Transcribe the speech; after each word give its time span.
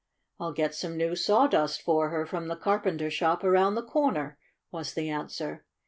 "Ill 0.39 0.51
get 0.51 0.73
some 0.73 0.97
new 0.97 1.15
sawdust 1.15 1.79
for 1.79 2.09
her 2.09 2.25
from 2.25 2.47
the 2.47 2.55
carpenter 2.55 3.11
shop 3.11 3.43
around 3.43 3.75
the 3.75 3.85
corner," 3.85 4.39
was 4.71 4.95
the 4.95 5.09
answer. 5.11 5.63